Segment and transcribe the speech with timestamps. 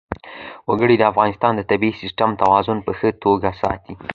[0.69, 3.93] وګړي د افغانستان د طبعي سیسټم توازن په ښه توګه ساتي.